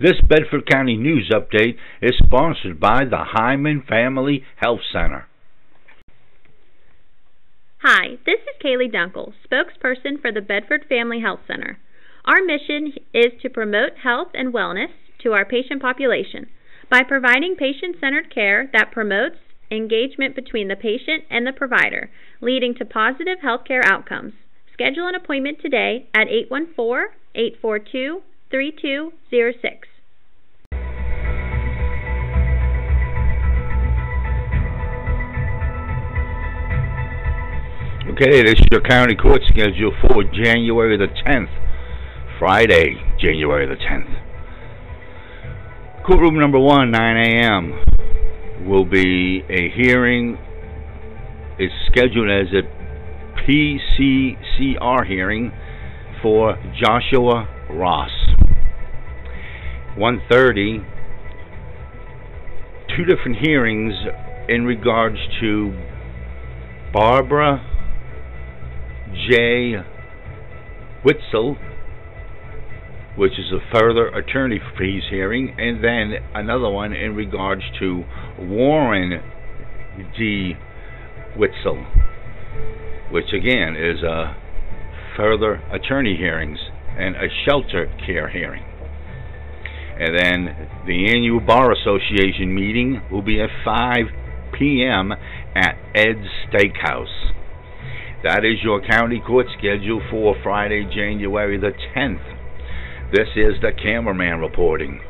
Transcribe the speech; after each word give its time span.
This 0.00 0.20
Bedford 0.28 0.70
County 0.70 0.96
News 0.96 1.28
Update 1.34 1.74
is 2.00 2.14
sponsored 2.24 2.78
by 2.78 3.04
the 3.04 3.18
Hyman 3.18 3.82
Family 3.82 4.44
Health 4.54 4.78
Center. 4.92 5.26
Hi, 7.82 8.10
this 8.24 8.38
is 8.38 8.62
Kaylee 8.64 8.94
Dunkel, 8.94 9.32
spokesperson 9.44 10.22
for 10.22 10.30
the 10.30 10.40
Bedford 10.40 10.84
Family 10.88 11.20
Health 11.20 11.40
Center. 11.48 11.78
Our 12.24 12.44
mission 12.44 12.92
is 13.12 13.32
to 13.42 13.50
promote 13.50 13.98
health 14.04 14.28
and 14.34 14.54
wellness 14.54 14.94
to 15.24 15.32
our 15.32 15.44
patient 15.44 15.82
population 15.82 16.46
by 16.88 17.02
providing 17.02 17.56
patient 17.56 17.96
centered 17.98 18.32
care 18.32 18.70
that 18.72 18.92
promotes 18.92 19.38
engagement 19.68 20.36
between 20.36 20.68
the 20.68 20.76
patient 20.76 21.24
and 21.28 21.44
the 21.44 21.52
provider, 21.52 22.08
leading 22.40 22.72
to 22.76 22.84
positive 22.84 23.38
healthcare 23.44 23.84
outcomes. 23.84 24.34
Schedule 24.72 25.08
an 25.08 25.16
appointment 25.16 25.58
today 25.60 26.06
at 26.14 26.28
814 26.28 27.08
842 27.34 28.22
3206. 28.50 29.87
Okay, 38.10 38.42
this 38.42 38.54
is 38.54 38.64
your 38.72 38.80
county 38.80 39.14
court 39.14 39.42
schedule 39.48 39.92
for 40.00 40.24
January 40.24 40.96
the 40.96 41.08
10th, 41.26 41.50
Friday, 42.38 42.96
January 43.20 43.66
the 43.66 43.76
10th. 43.76 44.08
Courtroom 46.06 46.40
number 46.40 46.58
one, 46.58 46.90
9 46.90 47.16
a.m. 47.18 47.84
will 48.66 48.86
be 48.86 49.44
a 49.50 49.68
hearing. 49.76 50.38
It's 51.58 51.74
scheduled 51.88 52.30
as 52.30 52.46
a 52.54 52.62
PCCR 53.42 55.06
hearing 55.06 55.52
for 56.22 56.56
Joshua 56.80 57.46
Ross. 57.70 58.10
1:30 59.98 60.82
two 62.96 63.04
different 63.04 63.36
hearings 63.36 63.92
in 64.48 64.64
regards 64.64 65.18
to 65.40 65.74
Barbara 66.90 67.77
J. 69.30 69.76
Witzel, 71.04 71.56
which 73.16 73.32
is 73.32 73.52
a 73.52 73.78
further 73.78 74.08
attorney 74.08 74.60
fees 74.78 75.02
hearing, 75.10 75.54
and 75.58 75.82
then 75.82 76.14
another 76.34 76.70
one 76.70 76.92
in 76.92 77.14
regards 77.14 77.62
to 77.80 78.04
Warren 78.38 79.22
D. 80.16 80.54
Witzel, 81.36 81.84
which 83.10 83.32
again 83.32 83.76
is 83.76 84.02
a 84.02 84.36
further 85.16 85.54
attorney 85.72 86.16
hearings 86.16 86.58
and 86.96 87.16
a 87.16 87.28
shelter 87.44 87.86
care 88.06 88.28
hearing. 88.28 88.64
And 90.00 90.16
then 90.16 90.68
the 90.86 91.10
annual 91.10 91.40
Bar 91.40 91.72
Association 91.72 92.54
meeting 92.54 93.02
will 93.10 93.22
be 93.22 93.40
at 93.40 93.50
5 93.64 93.96
p.m. 94.56 95.12
at 95.56 95.76
Ed's 95.94 96.28
Steakhouse. 96.46 97.32
That 98.24 98.44
is 98.44 98.58
your 98.64 98.80
county 98.80 99.22
court 99.24 99.46
schedule 99.56 100.02
for 100.10 100.34
Friday, 100.42 100.84
January 100.92 101.56
the 101.56 101.70
10th. 101.94 102.18
This 103.12 103.28
is 103.36 103.54
the 103.62 103.70
cameraman 103.80 104.40
reporting. 104.40 105.00